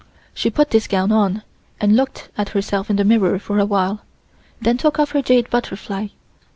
[0.33, 1.43] She put this gown on
[1.79, 4.01] and looked at herself in the mirror for a while,
[4.59, 6.07] then took off her jade butterfly.